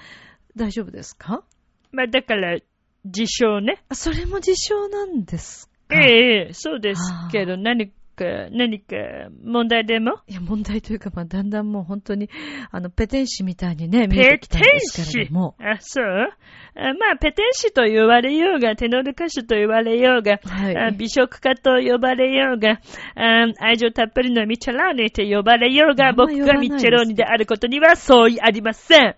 [0.56, 1.44] 大丈夫ですか？
[1.92, 2.58] まあだから、
[3.06, 3.84] 自称ね。
[3.90, 6.02] あ、それも自称なんですえか？
[6.02, 7.92] えええそうですけど、何
[8.24, 8.96] か、何か
[9.44, 10.20] 問題でも？
[10.28, 12.30] いや、問題というか、まあ、だんだんもう本当に、
[12.72, 15.56] あの、ペテン師みたいにね、見えペてきたんテンですけれ師ども。
[15.60, 16.06] あ、そう？
[16.06, 20.78] あまあ、ペテン師と言われようが、テノール歌手と言われようが、はい。
[20.78, 22.80] あ美食家と呼ばれようが、
[23.16, 29.16] あ愛情たっぷりのミッチェローニと呼ばれようが、僕がミッチェローニであることには相違ありません。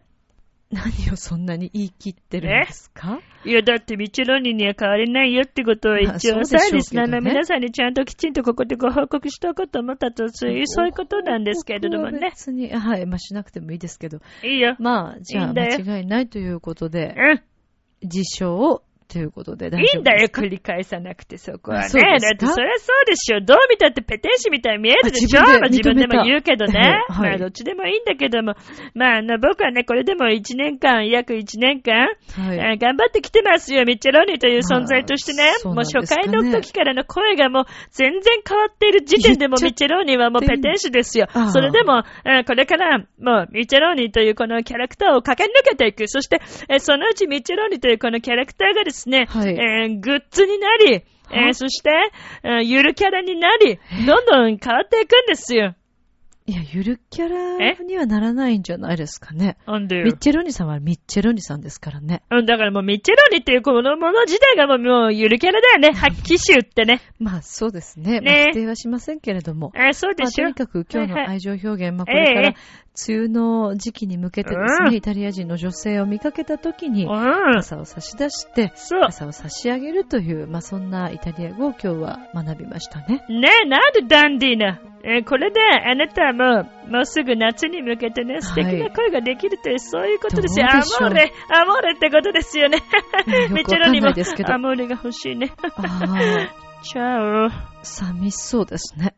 [0.73, 3.19] 何をそんなに言い切ってるんですか？
[3.45, 12.31] いや、だってミッチェローニには変わりないよってことを一応さ、リスナーの皆さんにちゃんときちんとここでご報告しておこうと思ったと、そういう、そういうことなんですけれどもね。
[12.31, 14.19] 別に、はい、まあしなくてもいいですけど。
[14.43, 14.75] いいよ。
[14.79, 17.41] まあ、じゃあ間違いないということで、うん。
[18.01, 18.83] 自称
[19.13, 21.83] ということで大いいんだよ、繰り返さなくて、そこはね。
[21.83, 23.41] だってそりゃそうでしょ。
[23.41, 25.41] どう見たってペテン師みたいに見えるでしょ？
[25.41, 27.01] あ自分自分でも言うけどね。
[27.09, 28.55] はいまあどっちでもいいんだけども。
[28.95, 32.57] まああの、僕はね、これでも1年間、約1年間、はい。
[32.57, 35.43] えー頑張ってきてますよ、ミッチェローニという存在としてね。
[35.43, 41.27] まあそうもう初回の時からの声がもう全然変わっている時点でもミッチェローニはもうペテン師ですよ。
[41.53, 43.03] それでも、えーこれからも
[43.43, 46.07] うミッチェローニというこのキャラクターを駆け抜けていく。
[46.07, 51.89] そして、えーそのうちミッチェローニというこのキャラクターがですね、はいえーグッズになり、えーはそして、
[52.43, 55.75] えーゆるキャラになり、どんどん変わっていくんですよ。
[56.45, 59.55] いや、ゆるキャラにはならないんじゃないですかね。
[59.65, 62.21] なんでよミッチェロニさんはミッチェロニさんですからね。
[62.29, 65.93] うん、だからもうミッチェローニっていうこのもの自体がもうもうゆるキャラだよね。
[65.93, 66.99] 発揮集ってね。
[67.17, 68.19] まあそうですね。
[68.19, 69.71] ねまあ否定はしませんけれども。
[69.73, 70.43] えーそうでまあ、しょ。
[70.43, 72.55] とにかく今日はいはいの愛情表現、まあこれからええ
[73.07, 77.09] 梅雨の時期に向けてですうんね、イタリア人の女性を見かけた時に、うん。
[77.55, 78.71] 傘を差し出して。
[79.01, 83.25] 傘を差し上げるという、まあそんなイタリア語を今日は学びましたね。
[83.29, 84.79] ねえ、なんでダンディーな？
[85.05, 90.67] えーこれで、あなたはもう、もうすぐ夏に向けてね、素敵な声ができるという、そういうことですよ。
[90.69, 92.77] アモーレ、アモーレってことですよね。
[92.77, 92.83] よ
[93.49, 95.51] くミッチェロにもアモーレが欲しいね。
[95.61, 97.49] ああ、 チャオ。
[97.81, 99.15] 寂しそうですね。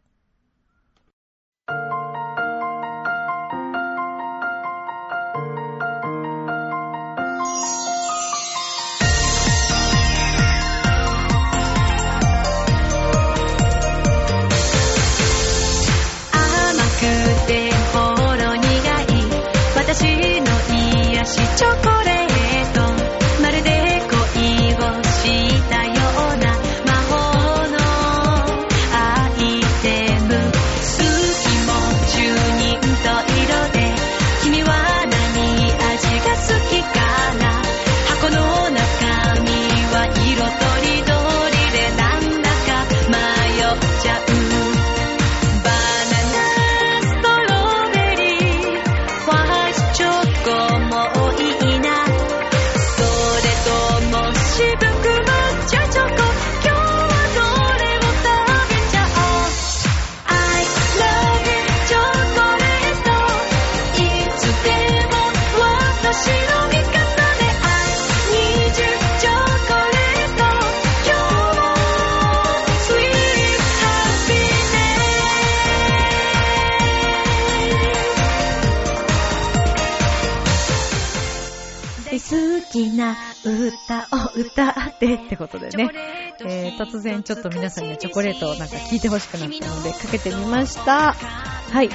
[21.25, 21.94] しチョコ
[84.35, 85.89] 歌ってってことでね。
[86.45, 91.13] えー突然ちょっと皆さんにチョコレートをなんか聞いてほしくなったのでかけてみました。
[91.13, 91.89] はい。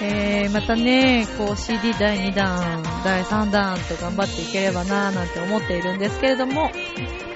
[0.00, 6.72] えー、またね、こう CD 第2弾、第3弾と頑張っていければなぁなんて思っているんですけれども、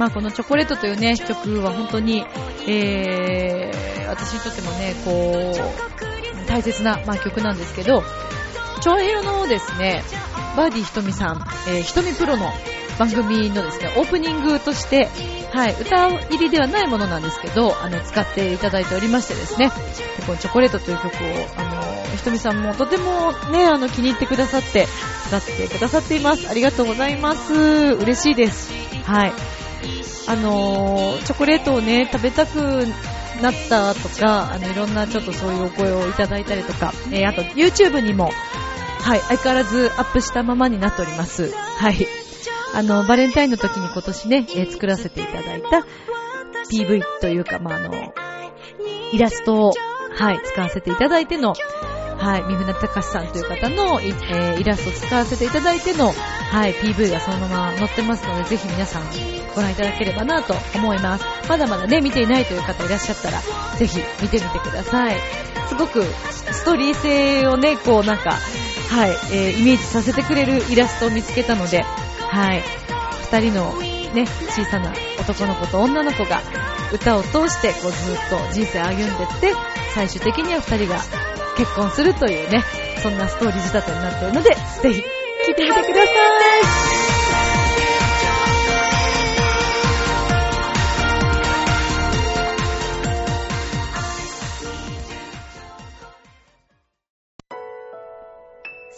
[0.01, 2.24] まあこのチョコレートというね、曲は本当に、
[2.66, 5.55] えー、私にとってもね、こ
[6.45, 8.03] う、大切な、まあ、曲なんですけど、
[8.83, 10.03] 長平のですね、
[10.57, 12.51] バーディーひとみさん、えー、ひとみプロの
[12.99, 15.09] 番組のですね、オープニングとして、
[15.53, 19.70] はい、歌入りではないものなんですけど、あの、使っていただいておりましてですね、
[20.26, 21.11] このチョコレートという曲を、
[21.57, 24.86] あの、ひとみさんもとてもね、あの、気に入ってくださって、
[25.28, 26.49] 使ってくださっています。
[26.49, 27.53] ありがとうございます。
[27.55, 28.72] 嬉しいです。
[29.05, 29.32] はい。
[30.28, 32.59] あのチョコレートをね、食べたく
[33.40, 38.30] なったとか、あの、いろんなちょっとそういうお声をいただいたりとか、えーあと YouTube にも、
[39.01, 41.53] はい、相変わらずアップしたままになっております。
[41.78, 42.26] はい。
[42.75, 45.87] あの、バレンタインの時に今年ね、えー作らせていただいた
[46.71, 48.14] PV というか、まあ、あの、
[49.12, 49.73] イラストを、
[50.14, 51.55] はい、使わせていただいての、
[52.19, 59.03] はい、三船隆さんという方の、えーイラストを使わせていただいての、はい、PV がそのまま載ってますので、ぜひ皆さん
[59.55, 61.25] ご覧いただければなと思います。
[61.49, 63.41] まだまだね、見ていないという方いらっしゃったら、
[63.77, 65.17] ぜひ見てみてください。
[65.69, 71.85] すごくストーリー性をね、こうなんか、はい、えーイメージさせてくれるイラストを見つけたので、
[72.31, 72.62] はい、
[73.31, 73.74] 二人の
[74.14, 76.41] ね、小さな男の子と女の子が
[76.93, 79.53] 歌を通してこうずっと人生歩んでって、
[79.95, 81.01] 最終的には2人が
[81.57, 82.62] 結婚するというね、
[83.03, 85.03] そんなストーリー仕立てになっているので、ぜひ
[85.47, 87.06] 聴いてみてください。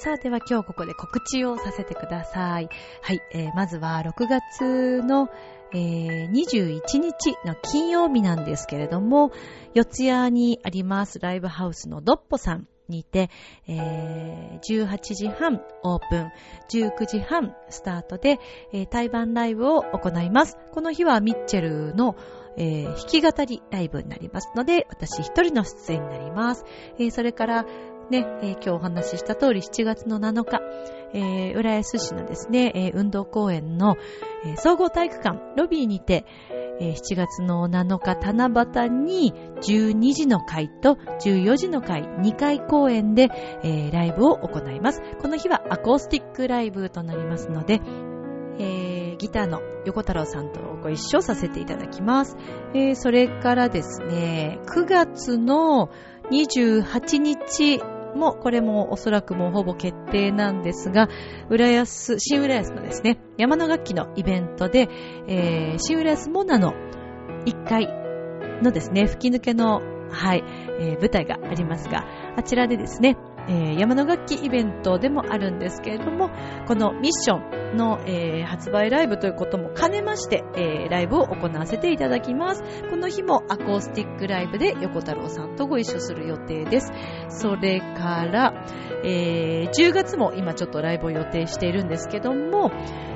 [0.08, 2.70] さあ、では今日ここで告知をさせてください。
[3.02, 5.28] はい、えーまずは6月の、
[5.74, 9.32] えー21日の金曜日なんですけれども、
[9.74, 13.28] 四谷にありますライブハウスのドッポさんにて、
[13.66, 16.32] えー18時半オープン、
[16.72, 18.40] 19時半スタートで、
[18.72, 20.56] えー対バンライブを行います。
[20.72, 22.16] この日はミッチェルの
[22.56, 26.64] えー弾き語りライブになりますので、私一人の出演になります。
[26.98, 27.66] えーそれから、
[28.10, 30.60] ね、えー今日お話しした通り7月の7日、
[31.12, 33.96] えー浦安市のですね、えー運動公園の、
[34.44, 36.24] えー総合体育館ロビーにて、
[36.80, 38.48] え7月の7日七
[38.84, 43.28] 夕に12時の会と14時の会2回公演で、
[43.62, 45.02] えライブを行います。
[45.20, 47.80] この日はアコースティックライブとなりますので、
[48.58, 52.36] えーギターの横太郎さんとご一緒させていただきます。
[52.72, 55.90] えーそれからですね、9月の
[56.30, 57.82] 28日
[58.14, 61.08] も、これもおそらくもうほぼ決定なんですが、
[61.48, 64.88] 浦安、新浦安のですね、山の楽器のイベントで、
[65.26, 66.74] えー新浦安モナの
[67.46, 67.88] 1階
[68.62, 70.44] のですね、吹き抜けの、はい、
[70.80, 72.04] えー舞台がありますが、
[72.36, 73.16] あちらでですね、
[73.48, 76.30] えー山の楽器イベントでもあるんですけれども、
[76.66, 77.38] このミッショ
[77.72, 82.62] ンの、えー発売ライブということも兼ねまして、えーライブを行わせていただきます。
[82.90, 86.92] この日もアコースティックライブで横太郎さんとご一緒する予定です。
[87.28, 88.64] それから、
[89.04, 92.70] え10月も今ちょっとライブを予定しているんですけども、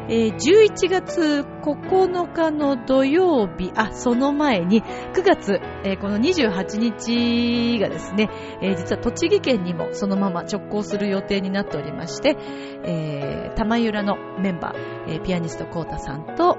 [0.08, 8.28] えー11月9日の土曜日、あ、その前に9月、えーこの28日がですね、
[8.60, 12.36] えー実は栃木県にもそのまま直行する予定になっておりまして、
[12.84, 16.58] えー玉浦のメンバー、えーピアニストコータさんと、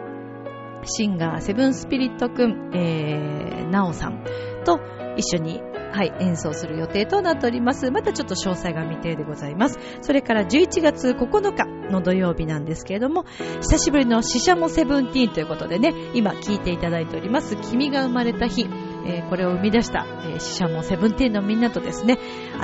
[0.85, 4.23] シンガーセブンスピリットくん、えー、ナオさん
[4.65, 4.79] と
[5.17, 5.61] 一緒に
[5.93, 7.91] はい、演奏する予定となっております。
[7.91, 9.77] またちょっと詳細が未定でございます。
[10.01, 13.25] それから11月9日の土曜日なんですけれども、
[13.61, 18.63] 久しぶりの死者もセブンティーンということでね、今聞いていただいております、君が生まれた日、
[19.05, 22.17] えーこれを生み出した、えー、死者もセブンティーンのみんなとですね、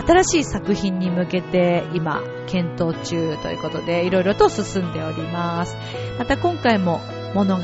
[0.08, 5.78] 新しい作品に向けて今、検討中ということで、いろいろと進んでおります。
[6.18, 7.00] また今回も
[7.36, 7.62] 物語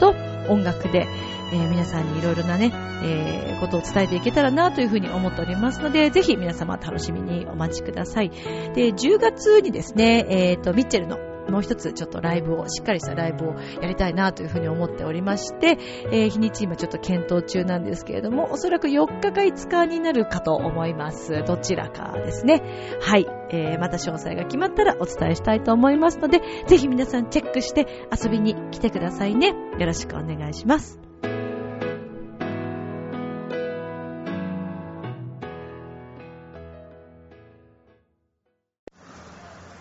[0.00, 1.06] と音楽で、
[1.52, 2.72] えー皆さんにいろいろなね、
[3.02, 8.30] えーことを伝えていけたらなというふうに思っておりますので、ぜひ皆様楽しみにお待ちください。
[8.30, 11.18] で、10月にですね、えっ、と、ミッチェルの
[11.48, 15.78] もう一つちょっとライブを、しっかりしたライブをやりたいなというふうに思っておりまして、
[16.10, 21.44] えー日にち今ちょっと検討中なんですけれども、おそらく4日か5日になるかと思います。
[21.46, 22.62] どちらかですね。
[23.00, 23.26] はい。
[23.50, 29.48] えーまた詳細が決まったらお伝えしたいと思いますので、ぜひ皆さんチェックして遊びに来てくださいね。
[29.48, 31.03] よろしくお願いします。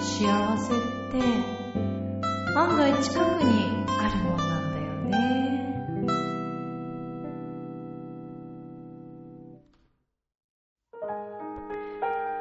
[0.00, 0.78] 幸せっ
[1.12, 1.18] て
[2.56, 5.18] 案外近くにあるもんなんだよね。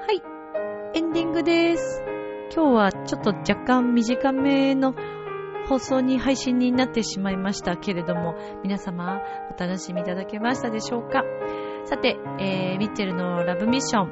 [0.01, 0.21] はい、
[0.97, 2.01] エンディングです。
[2.55, 4.95] 今日はちょっと若干短めの
[5.67, 9.21] 放送に配信になってしまいましたけれども、皆様
[9.55, 11.23] お楽しみいただけましたでしょうか？
[11.85, 14.09] さて、えー、ミッチェルのラブミッション。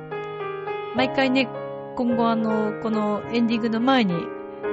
[0.96, 1.50] 毎回ね、
[1.98, 4.14] 今後あの、このエンディングの前に、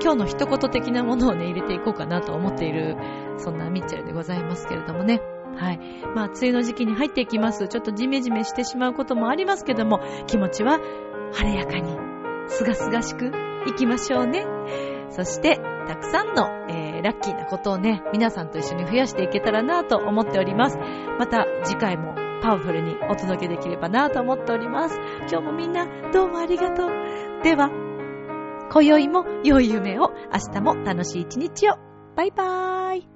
[0.02, 2.98] 今日の一言的なものをね、入れていこうかなと思っている、
[3.38, 5.22] そんなミッチェルでございますけれどもね。
[5.56, 5.80] はい。
[6.14, 7.66] まあ、梅雨の時期に入っていきます。
[7.66, 10.80] ちょっとジメジメしてしまうこともありますけども、気持ちは
[11.32, 11.96] 晴れやかに、
[12.48, 13.32] すがすがしく
[13.66, 14.44] いきましょうね。
[15.08, 20.78] そして、たくさんの、えー、ラッキーなことをね、皆さんと一緒に増やしていけたらなと思っております。
[21.18, 22.14] また次回も
[22.44, 24.98] パワフルにお届けできればなと思っております。
[25.30, 26.90] 今日もみんなどうもありがとう。
[27.44, 27.68] では、
[28.72, 31.76] 今宵も良い夢を、明日も楽しい一日を。
[32.16, 33.13] バイバーイ。